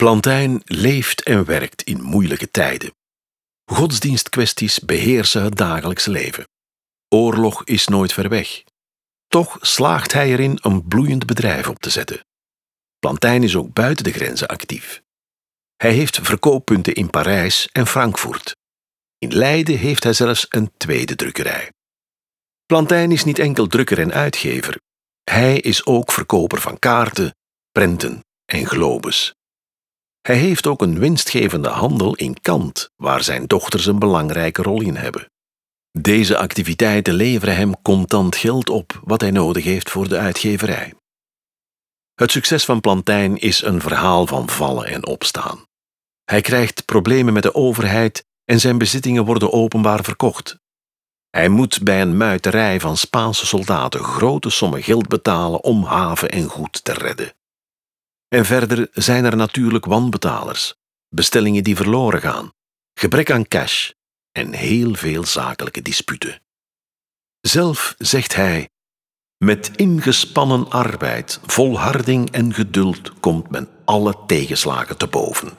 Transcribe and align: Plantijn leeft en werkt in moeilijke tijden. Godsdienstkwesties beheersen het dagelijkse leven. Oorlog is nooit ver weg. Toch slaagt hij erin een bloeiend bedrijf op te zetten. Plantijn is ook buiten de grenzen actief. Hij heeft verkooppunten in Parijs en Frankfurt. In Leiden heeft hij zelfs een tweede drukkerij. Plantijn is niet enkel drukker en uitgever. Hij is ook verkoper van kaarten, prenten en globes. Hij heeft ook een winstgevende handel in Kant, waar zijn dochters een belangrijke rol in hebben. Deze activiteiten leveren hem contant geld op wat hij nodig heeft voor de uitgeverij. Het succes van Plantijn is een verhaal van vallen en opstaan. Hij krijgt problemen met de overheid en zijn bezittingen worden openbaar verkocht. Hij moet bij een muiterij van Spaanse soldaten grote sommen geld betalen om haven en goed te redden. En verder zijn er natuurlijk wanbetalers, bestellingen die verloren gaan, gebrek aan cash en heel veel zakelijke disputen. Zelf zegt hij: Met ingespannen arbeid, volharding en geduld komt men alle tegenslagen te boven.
Plantijn 0.00 0.62
leeft 0.64 1.22
en 1.22 1.44
werkt 1.44 1.82
in 1.82 2.02
moeilijke 2.02 2.50
tijden. 2.50 2.94
Godsdienstkwesties 3.64 4.78
beheersen 4.78 5.42
het 5.42 5.56
dagelijkse 5.56 6.10
leven. 6.10 6.48
Oorlog 7.08 7.64
is 7.64 7.88
nooit 7.88 8.12
ver 8.12 8.28
weg. 8.28 8.62
Toch 9.28 9.58
slaagt 9.60 10.12
hij 10.12 10.28
erin 10.28 10.58
een 10.62 10.88
bloeiend 10.88 11.26
bedrijf 11.26 11.68
op 11.68 11.78
te 11.78 11.90
zetten. 11.90 12.24
Plantijn 12.98 13.42
is 13.42 13.56
ook 13.56 13.72
buiten 13.72 14.04
de 14.04 14.12
grenzen 14.12 14.48
actief. 14.48 15.02
Hij 15.76 15.92
heeft 15.92 16.18
verkooppunten 16.22 16.94
in 16.94 17.10
Parijs 17.10 17.68
en 17.72 17.86
Frankfurt. 17.86 18.56
In 19.18 19.34
Leiden 19.34 19.78
heeft 19.78 20.04
hij 20.04 20.12
zelfs 20.12 20.46
een 20.48 20.70
tweede 20.76 21.14
drukkerij. 21.14 21.72
Plantijn 22.66 23.12
is 23.12 23.24
niet 23.24 23.38
enkel 23.38 23.66
drukker 23.66 23.98
en 23.98 24.12
uitgever. 24.12 24.80
Hij 25.30 25.58
is 25.58 25.86
ook 25.86 26.12
verkoper 26.12 26.60
van 26.60 26.78
kaarten, 26.78 27.34
prenten 27.72 28.24
en 28.44 28.66
globes. 28.66 29.34
Hij 30.22 30.36
heeft 30.36 30.66
ook 30.66 30.82
een 30.82 30.98
winstgevende 30.98 31.68
handel 31.68 32.14
in 32.14 32.40
Kant, 32.40 32.90
waar 32.96 33.22
zijn 33.22 33.46
dochters 33.46 33.86
een 33.86 33.98
belangrijke 33.98 34.62
rol 34.62 34.80
in 34.80 34.96
hebben. 34.96 35.30
Deze 35.98 36.36
activiteiten 36.36 37.14
leveren 37.14 37.56
hem 37.56 37.82
contant 37.82 38.36
geld 38.36 38.70
op 38.70 39.00
wat 39.04 39.20
hij 39.20 39.30
nodig 39.30 39.64
heeft 39.64 39.90
voor 39.90 40.08
de 40.08 40.18
uitgeverij. 40.18 40.94
Het 42.14 42.30
succes 42.30 42.64
van 42.64 42.80
Plantijn 42.80 43.36
is 43.36 43.62
een 43.62 43.80
verhaal 43.80 44.26
van 44.26 44.48
vallen 44.48 44.86
en 44.86 45.06
opstaan. 45.06 45.64
Hij 46.24 46.40
krijgt 46.40 46.84
problemen 46.84 47.32
met 47.32 47.42
de 47.42 47.54
overheid 47.54 48.24
en 48.44 48.60
zijn 48.60 48.78
bezittingen 48.78 49.24
worden 49.24 49.52
openbaar 49.52 50.04
verkocht. 50.04 50.58
Hij 51.30 51.48
moet 51.48 51.82
bij 51.82 52.00
een 52.00 52.16
muiterij 52.16 52.80
van 52.80 52.96
Spaanse 52.96 53.46
soldaten 53.46 54.04
grote 54.04 54.50
sommen 54.50 54.82
geld 54.82 55.08
betalen 55.08 55.62
om 55.62 55.84
haven 55.84 56.28
en 56.28 56.48
goed 56.48 56.84
te 56.84 56.92
redden. 56.92 57.32
En 58.34 58.44
verder 58.44 58.88
zijn 58.92 59.24
er 59.24 59.36
natuurlijk 59.36 59.84
wanbetalers, 59.84 60.74
bestellingen 61.08 61.64
die 61.64 61.76
verloren 61.76 62.20
gaan, 62.20 62.52
gebrek 62.94 63.30
aan 63.30 63.48
cash 63.48 63.90
en 64.32 64.52
heel 64.52 64.94
veel 64.94 65.24
zakelijke 65.24 65.82
disputen. 65.82 66.42
Zelf 67.40 67.94
zegt 67.98 68.34
hij: 68.34 68.68
Met 69.44 69.70
ingespannen 69.76 70.70
arbeid, 70.70 71.40
volharding 71.46 72.30
en 72.30 72.54
geduld 72.54 73.20
komt 73.20 73.50
men 73.50 73.68
alle 73.84 74.14
tegenslagen 74.26 74.96
te 74.96 75.06
boven. 75.06 75.58